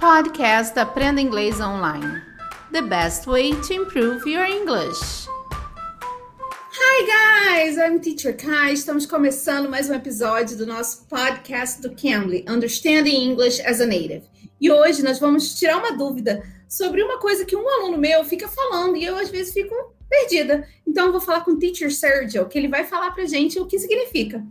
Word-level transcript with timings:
Podcast 0.00 0.78
Aprenda 0.78 1.20
Inglês 1.20 1.60
Online. 1.60 2.22
The 2.72 2.80
best 2.80 3.26
way 3.26 3.52
to 3.52 3.74
improve 3.74 4.26
your 4.26 4.46
English. 4.46 5.28
Hi 6.72 7.04
guys, 7.04 7.76
I'm 7.76 8.00
Teacher 8.00 8.34
Kai. 8.34 8.72
Estamos 8.72 9.04
começando 9.04 9.68
mais 9.68 9.90
um 9.90 9.94
episódio 9.94 10.56
do 10.56 10.64
nosso 10.64 11.04
podcast 11.06 11.82
do 11.82 11.94
Cambly, 11.94 12.46
Understanding 12.48 13.30
English 13.30 13.60
as 13.60 13.82
a 13.82 13.86
Native. 13.86 14.22
E 14.58 14.72
hoje 14.72 15.02
nós 15.02 15.18
vamos 15.18 15.58
tirar 15.58 15.76
uma 15.76 15.94
dúvida 15.94 16.42
sobre 16.66 17.02
uma 17.02 17.18
coisa 17.18 17.44
que 17.44 17.54
um 17.54 17.68
aluno 17.68 17.98
meu 17.98 18.24
fica 18.24 18.48
falando 18.48 18.96
e 18.96 19.04
eu 19.04 19.18
às 19.18 19.28
vezes 19.28 19.52
fico 19.52 19.74
perdida. 20.08 20.66
Então 20.86 21.08
eu 21.08 21.12
vou 21.12 21.20
falar 21.20 21.42
com 21.42 21.50
o 21.50 21.58
Teacher 21.58 21.92
Sergio, 21.94 22.48
que 22.48 22.56
ele 22.56 22.68
vai 22.68 22.84
falar 22.84 23.10
pra 23.10 23.26
gente 23.26 23.60
o 23.60 23.66
que 23.66 23.78
significa. 23.78 24.42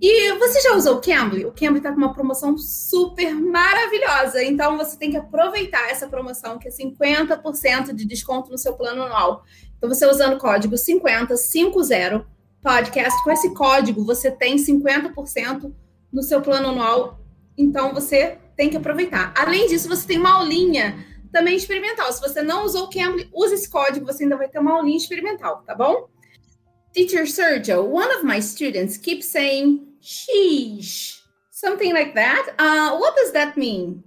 E 0.00 0.32
você 0.38 0.62
já 0.62 0.74
usou 0.74 0.96
o 0.96 1.00
Cambly? 1.00 1.44
O 1.44 1.52
Cambly 1.52 1.78
está 1.78 1.90
com 1.90 1.98
uma 1.98 2.14
promoção 2.14 2.56
super 2.56 3.34
maravilhosa. 3.34 4.42
Então 4.42 4.78
você 4.78 4.96
tem 4.96 5.10
que 5.10 5.16
aproveitar 5.18 5.90
essa 5.90 6.08
promoção, 6.08 6.58
que 6.58 6.68
é 6.68 6.70
50% 6.70 7.92
de 7.92 8.06
desconto 8.06 8.50
no 8.50 8.56
seu 8.56 8.72
plano 8.72 9.02
anual. 9.02 9.44
Então 9.76 9.88
você 9.88 10.06
usando 10.06 10.34
o 10.34 10.38
código 10.38 10.76
5050 10.76 12.26
podcast, 12.62 13.22
com 13.24 13.30
esse 13.30 13.52
código 13.54 14.04
você 14.04 14.30
tem 14.30 14.56
50% 14.56 15.72
no 16.10 16.22
seu 16.22 16.40
plano 16.40 16.68
anual. 16.68 17.20
Então 17.56 17.92
você 17.92 18.38
tem 18.56 18.70
que 18.70 18.76
aproveitar. 18.76 19.34
Além 19.36 19.66
disso, 19.66 19.88
você 19.88 20.06
tem 20.06 20.18
uma 20.18 20.34
aulinha 20.34 21.04
também 21.30 21.56
experimental. 21.56 22.10
Se 22.12 22.20
você 22.20 22.42
não 22.42 22.64
usou 22.64 22.84
o 22.84 22.90
Cambly, 22.90 23.28
use 23.34 23.54
esse 23.54 23.68
código, 23.68 24.06
você 24.06 24.22
ainda 24.22 24.36
vai 24.36 24.48
ter 24.48 24.58
uma 24.58 24.72
aulinha 24.72 24.96
experimental, 24.96 25.62
tá 25.66 25.74
bom? 25.74 26.08
Teacher 26.94 27.22
Sergio, 27.22 27.86
one 27.86 28.10
of 28.16 28.24
my 28.24 28.40
students 28.40 28.96
keeps 28.96 29.28
saying 29.28 29.86
sheesh, 30.02 31.20
something 31.50 31.94
like 31.94 32.14
that. 32.14 32.48
Uh, 32.58 32.96
what 32.98 33.14
does 33.16 33.32
that 33.32 33.56
mean? 33.56 34.02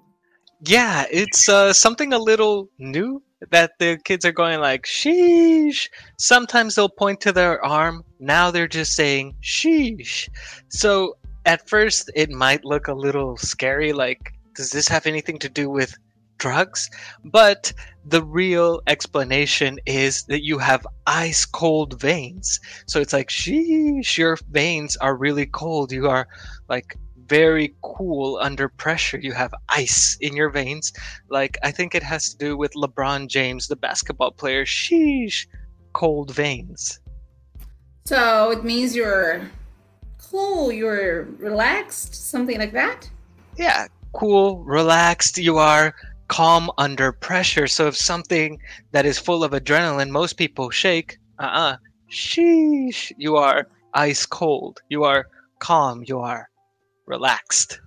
Yeah, 0.66 1.06
it's 1.12 1.48
uh, 1.48 1.72
something 1.72 2.14
a 2.14 2.20
little 2.20 2.70
new 2.78 3.22
that 3.52 3.72
the 3.80 3.98
kids 4.04 4.26
are 4.26 4.32
going 4.32 4.60
like 4.60 4.84
sheesh. 4.84 5.90
Sometimes 6.18 6.76
they'll 6.76 6.90
point 6.90 7.22
to 7.22 7.32
their 7.32 7.64
arm. 7.64 8.04
Now 8.20 8.52
they're 8.52 8.68
just 8.68 8.96
saying 8.96 9.36
sheesh. 9.42 10.30
So 10.70 11.18
at 11.46 11.68
first 11.68 12.12
it 12.16 12.30
might 12.30 12.66
look 12.66 12.88
a 12.88 12.94
little 12.94 13.38
scary. 13.38 13.94
Like, 13.94 14.34
does 14.56 14.72
this 14.72 14.88
have 14.88 15.08
anything 15.08 15.40
to 15.40 15.50
do 15.50 15.70
with 15.70 15.96
drugs? 16.44 16.90
But 17.24 17.72
the 18.06 18.22
real 18.22 18.82
explanation 18.88 19.80
is 19.86 20.24
that 20.26 20.44
you 20.44 20.58
have 20.60 20.86
ice 21.08 21.46
cold 21.46 22.02
veins. 22.02 22.60
So 22.86 23.00
it's 23.00 23.14
like, 23.14 23.30
sheesh, 23.30 24.18
your 24.18 24.38
veins 24.52 24.98
are 24.98 25.16
really 25.16 25.46
cold. 25.46 25.94
You 25.94 26.10
are 26.10 26.28
like 26.68 26.98
very 27.28 27.74
cool 27.82 28.40
under 28.42 28.68
pressure. 28.68 29.20
You 29.20 29.32
have 29.32 29.54
ice 29.70 30.18
in 30.20 30.36
your 30.36 30.50
veins. 30.50 30.92
Like, 31.30 31.58
I 31.64 31.72
think 31.72 31.96
it 31.96 32.04
has 32.04 32.30
to 32.32 32.38
do 32.38 32.58
with 32.58 32.74
LeBron 32.74 33.30
James, 33.30 33.68
the 33.68 33.78
basketball 33.78 34.32
player. 34.32 34.66
Sheesh, 34.66 35.48
cold 35.94 36.36
veins. 36.36 37.00
So 38.06 38.52
it 38.52 38.66
means 38.66 38.94
you're 38.94 39.50
cool, 40.30 40.74
you're 40.74 41.24
relaxed, 41.40 42.16
something 42.30 42.60
like 42.60 42.74
that? 42.74 43.10
Yeah, 43.56 43.88
cool, 44.12 44.62
relaxed. 44.66 45.38
You 45.38 45.58
are 45.58 45.96
calm 46.34 46.72
under 46.80 47.12
pressure. 47.12 47.68
So 47.68 47.88
if 47.88 47.96
something 47.96 48.60
that 48.92 49.06
is 49.06 49.20
full 49.20 49.44
of 49.44 49.52
adrenaline, 49.52 50.10
most 50.10 50.34
people 50.34 50.72
shake. 50.72 51.20
Uh 51.38 51.52
uh 51.64 51.76
Sheesh. 52.10 53.12
You 53.18 53.38
are 53.38 53.68
ice 53.94 54.26
cold. 54.26 54.82
You 54.90 55.04
are 55.04 55.26
calm. 55.60 56.04
You 56.08 56.20
are 56.20 56.50
relaxed. 57.06 57.80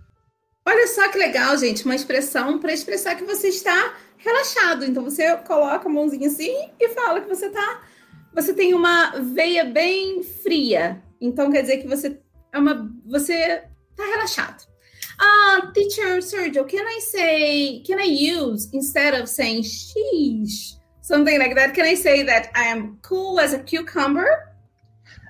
Olha 0.64 0.86
só 0.88 1.08
que 1.10 1.18
legal, 1.18 1.56
gente. 1.58 1.84
Uma 1.84 1.94
expressão 1.94 2.58
para 2.58 2.72
expressar 2.72 3.16
que 3.16 3.24
você 3.24 3.48
está 3.48 3.94
relaxado. 4.16 4.84
Então 4.84 5.02
você 5.02 5.36
coloca 5.38 5.88
a 5.88 5.92
mãozinha 5.92 6.28
assim 6.28 6.70
e 6.78 6.88
fala 6.90 7.20
que 7.20 7.28
você 7.28 7.50
tá. 7.50 7.82
Você 8.32 8.52
tem 8.54 8.74
uma 8.74 9.10
veia 9.34 9.64
bem 9.64 10.22
fria. 10.22 11.02
Então 11.20 11.50
quer 11.50 11.62
dizer 11.62 11.78
que 11.78 11.88
você 11.88 12.20
é 12.52 12.58
uma. 12.58 12.88
Você 13.06 13.64
tá 13.96 14.04
relaxado. 14.04 14.75
Uh, 15.18 15.70
teacher 15.72 16.18
Sergio, 16.18 16.68
can 16.68 16.86
I 16.86 17.00
say, 17.02 17.80
can 17.80 17.98
I 17.98 18.04
use 18.04 18.70
instead 18.72 19.14
of 19.14 19.28
saying 19.28 19.62
sheesh, 19.62 20.74
something 21.00 21.38
like 21.38 21.54
that? 21.54 21.74
Can 21.74 21.86
I 21.86 21.94
say 21.94 22.22
that 22.24 22.50
I 22.54 22.64
am 22.64 22.98
cool 23.02 23.40
as 23.40 23.54
a 23.54 23.58
cucumber? 23.58 24.52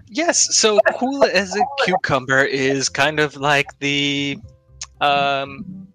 Yes. 0.09 0.57
So 0.57 0.79
cool 0.99 1.25
as 1.25 1.57
a 1.57 1.63
cucumber 1.85 2.45
is 2.45 2.89
kind 2.89 3.21
of 3.21 3.37
like 3.37 3.67
the 3.81 4.39
um, 5.01 5.87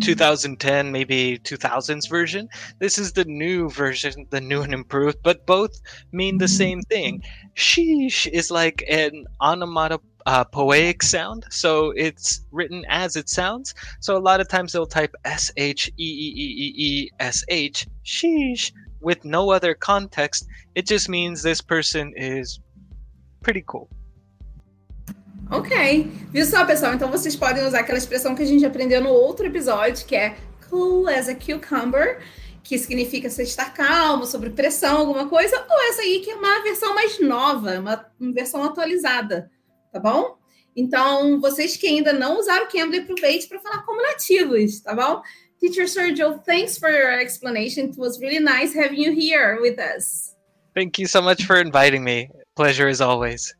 2010, 0.00 0.92
maybe 0.92 1.38
2000s 1.42 2.08
version. 2.08 2.48
This 2.78 2.98
is 2.98 3.12
the 3.12 3.24
new 3.24 3.68
version, 3.70 4.26
the 4.30 4.40
new 4.40 4.62
and 4.62 4.72
improved, 4.72 5.18
but 5.22 5.46
both 5.46 5.80
mean 6.12 6.38
the 6.38 6.48
same 6.48 6.80
thing. 6.82 7.22
Sheesh 7.54 8.26
is 8.26 8.50
like 8.50 8.84
an 8.88 9.26
onomatopoeia 9.40 10.15
uh, 10.26 10.44
poetic 10.44 11.02
sound, 11.02 11.46
so 11.50 11.92
it's 11.96 12.44
written 12.50 12.84
as 12.88 13.16
it 13.16 13.28
sounds. 13.28 13.74
So 14.00 14.16
a 14.16 14.18
lot 14.18 14.40
of 14.40 14.48
times 14.48 14.72
they'll 14.72 14.86
type 14.86 15.14
S 15.24 15.52
H 15.56 15.88
E 15.88 16.04
E 16.04 16.32
E 16.36 16.46
E 16.58 16.74
E 16.76 17.10
S 17.20 17.44
H, 17.48 17.86
sheesh, 18.04 18.72
with 19.00 19.24
no 19.24 19.50
other 19.50 19.74
context. 19.74 20.46
It 20.74 20.86
just 20.86 21.08
means 21.08 21.42
this 21.42 21.60
person 21.60 22.12
is 22.16 22.60
pretty 23.42 23.62
cool. 23.66 23.88
Ok. 25.50 26.10
Viu 26.32 26.44
só, 26.44 26.64
pessoal? 26.64 26.94
Então 26.94 27.08
vocês 27.08 27.36
podem 27.36 27.64
usar 27.64 27.80
aquela 27.80 27.98
expressão 27.98 28.34
que 28.34 28.42
a 28.42 28.46
gente 28.46 28.66
aprendeu 28.66 29.00
no 29.00 29.10
outro 29.10 29.46
episódio, 29.46 30.04
que 30.04 30.16
é 30.16 30.36
cool 30.68 31.06
as 31.06 31.28
a 31.28 31.36
cucumber, 31.36 32.20
que 32.64 32.76
significa 32.76 33.30
você 33.30 33.44
estar 33.44 33.72
calmo, 33.72 34.26
sobre 34.26 34.50
pressão, 34.50 34.96
alguma 34.96 35.28
coisa, 35.28 35.56
ou 35.70 35.88
essa 35.88 36.02
aí 36.02 36.18
que 36.18 36.32
é 36.32 36.34
uma 36.34 36.64
versão 36.64 36.92
mais 36.96 37.20
nova, 37.20 37.78
uma, 37.78 38.04
uma 38.18 38.32
versão 38.32 38.64
atualizada 38.64 39.48
tá 39.92 40.00
bom? 40.00 40.36
Então, 40.76 41.40
vocês 41.40 41.76
que 41.76 41.86
ainda 41.86 42.12
não 42.12 42.38
usaram 42.38 42.66
o 42.66 42.68
Cambly, 42.68 43.00
aproveite 43.00 43.48
para 43.48 43.58
falar 43.60 43.82
como 43.82 44.02
nativos, 44.02 44.80
tá 44.80 44.94
bom? 44.94 45.22
Teacher 45.58 45.88
Sergio, 45.88 46.38
thanks 46.44 46.76
for 46.76 46.90
your 46.90 47.18
explanation. 47.18 47.86
It 47.86 47.98
was 47.98 48.20
really 48.20 48.40
nice 48.40 48.74
having 48.74 49.00
you 49.00 49.12
here 49.12 49.58
with 49.60 49.78
us. 49.78 50.34
Thank 50.74 51.00
you 51.00 51.08
so 51.08 51.22
much 51.22 51.46
for 51.46 51.56
inviting 51.56 52.04
me. 52.04 52.28
Pleasure 52.54 52.90
as 52.90 53.00
always. 53.00 53.54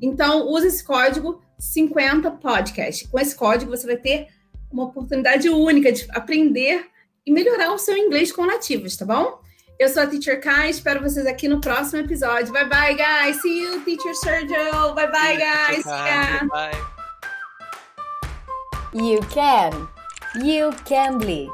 Então, 0.00 0.48
use 0.48 0.66
esse 0.66 0.82
código 0.82 1.42
50podcast. 1.60 3.08
Com 3.08 3.18
esse 3.18 3.36
código, 3.36 3.70
você 3.70 3.86
vai 3.86 3.98
ter 3.98 4.28
uma 4.70 4.84
oportunidade 4.84 5.50
única 5.50 5.92
de 5.92 6.06
aprender 6.10 6.86
e 7.26 7.30
melhorar 7.30 7.72
o 7.72 7.78
seu 7.78 7.96
inglês 7.96 8.32
com 8.32 8.46
nativos, 8.46 8.96
tá 8.96 9.04
bom? 9.04 9.40
Eu 9.82 9.88
sou 9.88 10.04
a 10.04 10.06
Teacher 10.06 10.40
Kai, 10.40 10.70
espero 10.70 11.00
vocês 11.00 11.26
aqui 11.26 11.48
no 11.48 11.60
próximo 11.60 12.04
episódio. 12.04 12.52
Bye 12.52 12.68
bye, 12.68 12.94
guys. 12.94 13.42
See 13.42 13.62
you, 13.62 13.80
Teacher 13.80 14.14
Sergio. 14.14 14.94
Bye 14.94 15.10
bye, 15.10 15.36
guys. 15.36 15.84
Bye. 15.84 16.46
Bye. 16.46 16.70
You 18.94 19.18
can. 19.22 19.88
You 20.40 20.70
can 20.84 21.18
be. 21.18 21.50